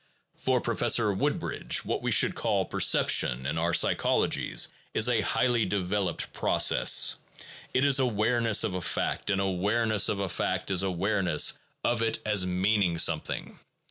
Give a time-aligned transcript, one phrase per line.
[0.35, 5.63] For Professor Woodbridge, what we should call per ception in our psychologies is a highly
[5.63, 7.17] developed process:
[7.71, 11.53] it is awareness of a fact, and awareness of a fact is awareness
[11.83, 13.59] of it as meaning something.